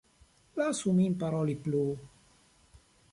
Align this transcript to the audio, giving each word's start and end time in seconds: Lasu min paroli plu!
Lasu 0.59 0.89
min 0.99 1.13
paroli 1.23 1.55
plu! 1.65 1.83